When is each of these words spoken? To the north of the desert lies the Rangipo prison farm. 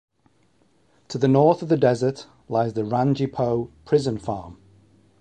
To 1.09 1.19
the 1.19 1.27
north 1.27 1.61
of 1.61 1.69
the 1.69 1.77
desert 1.77 2.25
lies 2.49 2.73
the 2.73 2.81
Rangipo 2.83 3.69
prison 3.85 4.17
farm. 4.17 4.57